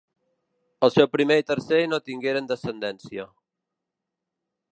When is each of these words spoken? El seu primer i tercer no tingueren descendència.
El 0.87 0.93
seu 0.95 1.07
primer 1.15 1.37
i 1.41 1.45
tercer 1.51 1.81
no 1.91 2.01
tingueren 2.09 2.51
descendència. 2.53 3.31